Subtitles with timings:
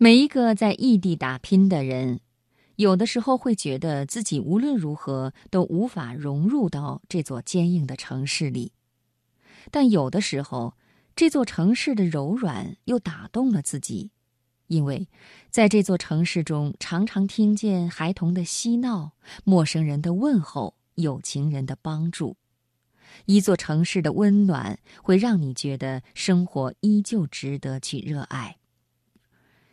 [0.00, 2.20] 每一个在异地打拼的人，
[2.76, 8.70] 有的时候会觉得自己无论如何都无法融入到这座坚硬的城市里，
[9.72, 10.76] 但有的时候，
[11.16, 14.12] 这座城市的柔软又打动了自己，
[14.68, 15.08] 因为
[15.50, 22.36] 在这座城市中，常常听见孩童的嬉闹、陌生人的问候、有情人的帮助。
[23.26, 28.57] 一座城市的温暖会让你觉得生活依旧值得去热爱。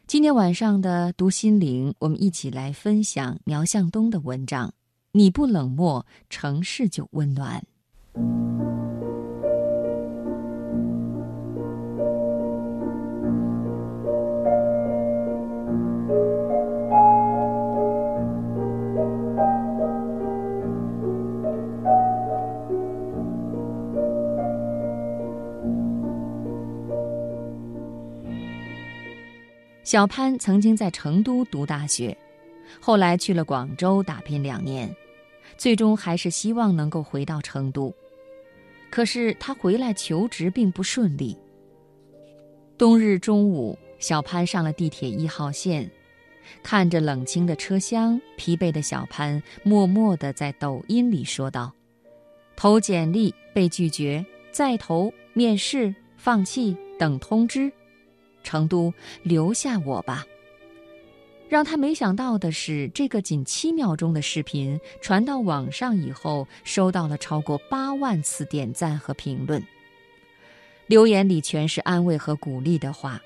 [0.07, 4.71] 今天晚上的读心灵，我们一起来分享苗向东的文章。
[5.11, 7.65] 你不冷漠，城市就温暖。
[29.85, 32.17] 小潘曾经在成都读大学，
[32.81, 34.93] 后来去了广州打拼两年，
[35.57, 37.93] 最终还是希望能够回到成都。
[38.89, 41.37] 可是他回来求职并不顺利。
[42.79, 45.87] 冬日中午，小潘上了地铁一号线，
[46.63, 51.71] 看着冷清的车厢，疲惫的小潘默默地在抖音里说道
[52.57, 57.71] ：“投简历被拒绝，再投面试放弃，等通知。”
[58.45, 58.93] 成都，
[59.23, 60.25] 留下我吧。
[61.49, 69.61] 让他没想到的是，这个仅七秒钟的视频传到网上以后，收到了超过八万次点赞和评论。
[70.87, 73.21] 留言里全是安慰和鼓励的话。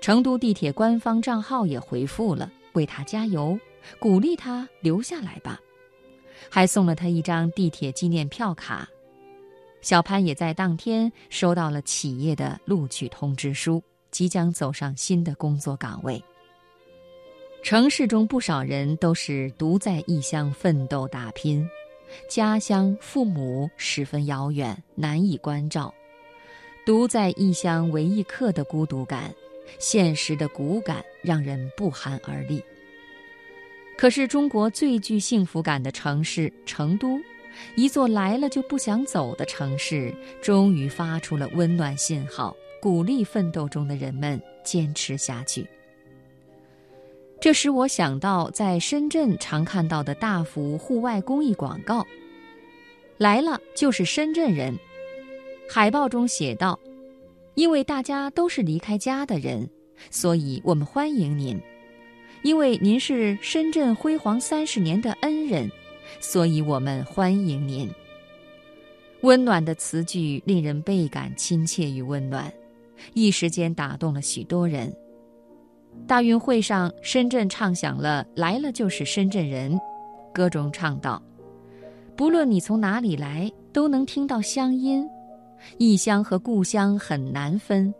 [0.00, 3.56] 成都地铁官方账号也回复了，为他加油，
[4.00, 5.60] 鼓励他留下来吧，
[6.50, 8.88] 还送了他一张地铁纪念票卡。
[9.80, 13.82] 小潘也在当天收到了企业的录取通知书。
[14.12, 16.22] 即将走上新的工作岗位。
[17.64, 21.68] 城市中不少人都是独在异乡奋斗打拼，
[22.28, 25.92] 家乡父母十分遥远，难以关照。
[26.84, 29.32] 独在异乡为异客的孤独感，
[29.78, 32.60] 现实的骨感，让人不寒而栗。
[33.96, 37.20] 可是，中国最具幸福感的城市成都，
[37.76, 40.12] 一座来了就不想走的城市，
[40.42, 42.56] 终于发出了温暖信号。
[42.82, 45.64] 鼓励奋斗中的人们坚持下去。
[47.40, 52.04] 这使我想到在深圳常看到的大幅户外公益广告
[53.18, 54.76] ：“来了就是深圳人。”
[55.70, 56.76] 海报中写道
[57.54, 59.70] ：“因为大家都是离开家的人，
[60.10, 61.56] 所以我们欢迎您；
[62.42, 65.70] 因为您是深圳辉煌三十年的恩人，
[66.18, 67.88] 所以我们欢迎您。”
[69.22, 72.52] 温暖的词句令人倍感亲切与温暖。
[73.14, 74.94] 一时间打动了许多人。
[76.06, 79.78] 大运会上，深圳唱响了“来了就是深圳人”，
[80.32, 81.22] 歌中唱道
[82.16, 85.06] ：“不论你从哪里来，都能听到乡音。
[85.78, 87.94] 异乡和故乡很难分。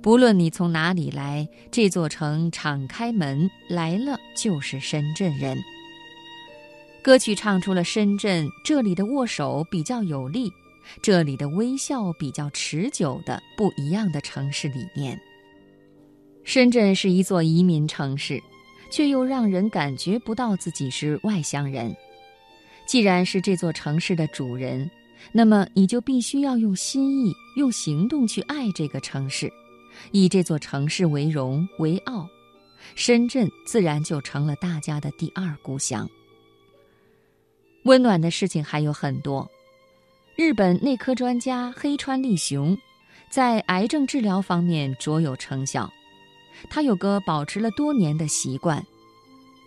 [0.00, 5.58] 不论你从哪里来，这座城敞开门，来了就是深圳人。”
[7.02, 10.50] 歌曲唱出了深圳这里的握手比较有力。
[11.02, 15.20] 这里的微笑比较持久的不一样的城市理念。
[16.44, 18.42] 深圳是一座移民城市，
[18.90, 21.94] 却又让人感觉不到自己是外乡人。
[22.84, 24.90] 既然是这座城市的主人，
[25.30, 29.50] 那么你就必须要用心意、用行动去爱这个城市，
[30.10, 32.28] 以这座城市为荣为傲。
[32.96, 36.10] 深圳自然就成了大家的第二故乡。
[37.84, 39.48] 温暖的事情还有很多。
[40.34, 42.76] 日本内科专家黑川利雄，
[43.28, 45.90] 在癌症治疗方面卓有成效。
[46.70, 48.82] 他有个保持了多年的习惯，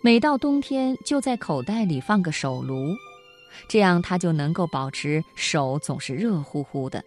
[0.02, 2.88] 每到冬天就在口袋里放个手炉，
[3.68, 7.02] 这样他就能够保持手总是热乎乎的。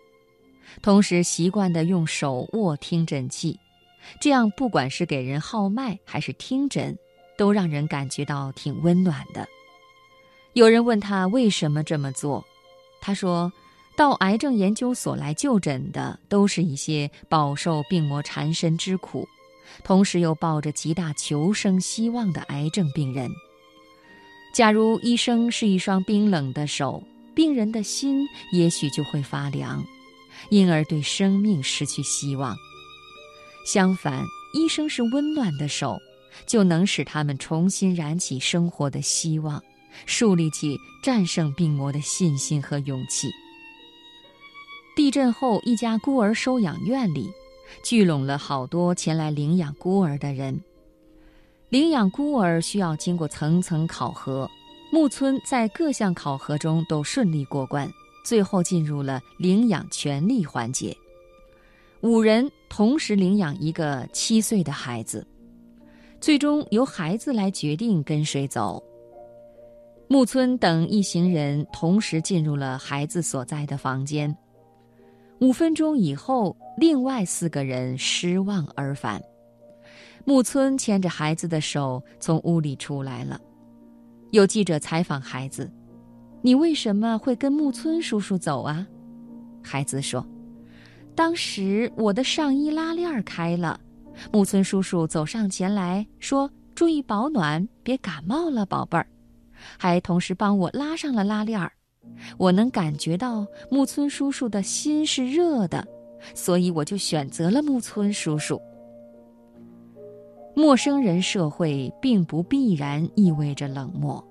[0.81, 3.59] 同时习惯地用手握听诊器，
[4.22, 6.97] 这样不管是给人号脉还是听诊，
[7.38, 9.46] 都让人感觉到挺温暖的。
[10.53, 12.46] 有人问他为什么这么做？
[13.01, 13.51] 他说
[13.96, 19.28] ：“到癌症研究所来就诊的，都是一些饱受病魔缠身之苦，
[19.84, 23.29] 同时又抱着极大求生希望的癌症病人。
[24.53, 27.03] 假如医生是一双冰冷的手，
[27.34, 29.84] 病人的心也许就会发凉，
[30.49, 32.55] 因而对生命失去希望。
[33.66, 34.23] 相反，
[34.53, 35.97] 医生是温暖的手，
[36.46, 39.63] 就能使他们重新燃起生活的希望。”
[40.05, 43.29] 树立起战胜病魔的信心和勇气。
[44.96, 47.31] 地震后，一家孤儿收养院里，
[47.84, 50.59] 聚拢了好多前来领养孤儿的人。
[51.69, 54.49] 领养孤儿需要经过层层考核，
[54.91, 57.90] 木村在各项考核中都顺利过关，
[58.25, 60.96] 最后进入了领养权利环节。
[62.01, 65.25] 五人同时领养一个七岁的孩子，
[66.19, 68.84] 最终由孩子来决定跟谁走。
[70.11, 74.35] 木村等一行人同时进入了孩子所在的房间。
[75.40, 79.22] 五分钟以后，另外四个人失望而返。
[80.26, 83.40] 木村牵着孩子的手从屋里出来了。
[84.32, 85.72] 有记者采访孩子
[86.41, 88.88] ：“你为什么会跟木村叔叔走啊？”
[89.61, 90.26] 孩子说
[91.14, 93.79] ：“当时我的上衣拉链开了，
[94.34, 99.06] 木村叔叔走上前来说：‘注意保暖，别感冒了，宝贝儿。’
[99.78, 101.72] 还同时帮我拉上了拉链儿。
[102.38, 105.88] 我能感觉到木村叔叔的心是热的，
[106.34, 108.59] 所以我就选择了木村叔叔。”
[110.56, 114.22] 陌生人社会并不必然意味着冷漠，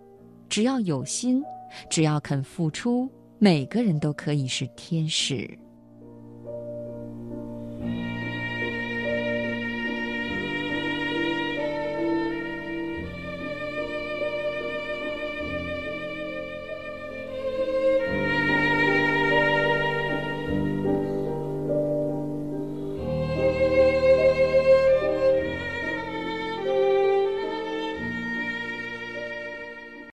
[0.48, 1.42] 只要有心，
[1.88, 3.08] 只要肯付出，
[3.38, 5.48] 每个人都可以是天使。